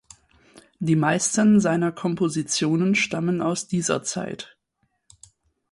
Die 0.79 0.95
meisten 0.95 1.59
seiner 1.59 1.91
Kompositionen 1.91 2.95
stammen 2.95 3.39
aus 3.39 3.67
dieser 3.67 4.01
Zeit. 4.01 4.57